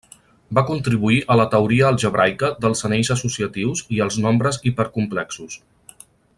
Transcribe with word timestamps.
Va 0.59 0.61
contribuir 0.69 1.19
a 1.33 1.37
la 1.39 1.45
teoria 1.51 1.85
algebraica 1.91 2.49
dels 2.65 2.83
anells 2.89 3.13
associatius 3.17 3.85
i 3.99 4.03
els 4.07 4.21
nombres 4.27 4.59
hipercomplexos. 4.71 5.63